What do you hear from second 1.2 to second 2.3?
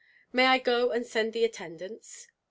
the attendants?"